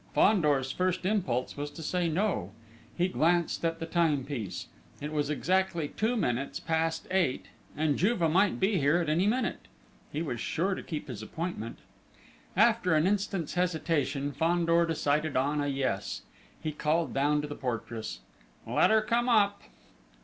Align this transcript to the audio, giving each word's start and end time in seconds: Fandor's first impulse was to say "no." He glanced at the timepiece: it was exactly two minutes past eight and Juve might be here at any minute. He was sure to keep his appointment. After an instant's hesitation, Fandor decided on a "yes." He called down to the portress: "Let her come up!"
Fandor's 0.15 0.71
first 0.71 1.05
impulse 1.05 1.55
was 1.55 1.69
to 1.69 1.83
say 1.83 2.09
"no." 2.09 2.53
He 2.97 3.07
glanced 3.07 3.63
at 3.63 3.77
the 3.77 3.85
timepiece: 3.85 4.65
it 4.99 5.11
was 5.11 5.29
exactly 5.29 5.89
two 5.89 6.17
minutes 6.17 6.59
past 6.59 7.05
eight 7.11 7.49
and 7.77 7.97
Juve 7.99 8.21
might 8.31 8.59
be 8.59 8.79
here 8.79 8.97
at 8.97 9.09
any 9.09 9.27
minute. 9.27 9.67
He 10.11 10.23
was 10.23 10.39
sure 10.39 10.73
to 10.73 10.81
keep 10.81 11.07
his 11.07 11.21
appointment. 11.21 11.77
After 12.57 12.95
an 12.95 13.05
instant's 13.05 13.53
hesitation, 13.53 14.31
Fandor 14.31 14.87
decided 14.87 15.37
on 15.37 15.61
a 15.61 15.67
"yes." 15.67 16.23
He 16.59 16.71
called 16.71 17.13
down 17.13 17.43
to 17.43 17.47
the 17.47 17.53
portress: 17.53 18.21
"Let 18.65 18.89
her 18.89 19.01
come 19.03 19.29
up!" 19.29 19.61